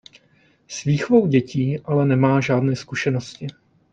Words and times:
S 0.67 0.83
výchovou 0.83 1.27
dětí 1.27 1.79
ale 1.79 2.05
nemá 2.05 2.41
žádné 2.41 2.75
zkušenosti. 2.75 3.47